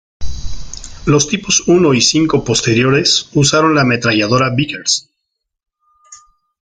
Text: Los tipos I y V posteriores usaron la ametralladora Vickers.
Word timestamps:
Los 1.05 1.27
tipos 1.29 1.61
I 1.67 1.73
y 1.73 2.21
V 2.25 2.41
posteriores 2.43 3.29
usaron 3.35 3.75
la 3.75 3.81
ametralladora 3.83 4.49
Vickers. 4.49 5.07